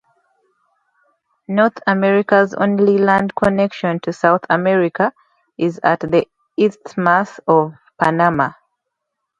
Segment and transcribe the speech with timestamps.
[1.47, 5.13] North America's only land connection to South America
[5.59, 6.27] is at the
[6.57, 8.53] Isthmus of Panama.